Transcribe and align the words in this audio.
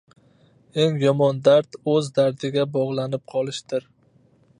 Eng 0.83 0.95
yomon 1.03 1.37
dard 1.47 1.77
o‘z 1.93 2.09
dardiga 2.15 2.65
bog‘lanib 2.79 3.25
qolishdir. 3.35 3.87